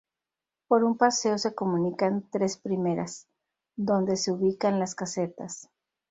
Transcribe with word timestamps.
Por 0.67 0.83
un 0.83 0.97
paseo 0.97 1.37
se 1.37 1.53
comunican 1.53 2.27
tres 2.31 2.57
primeras, 2.57 3.27
donde 3.77 4.17
se 4.17 4.31
ubican 4.31 4.79
las 4.79 4.95
casetas. 4.95 5.69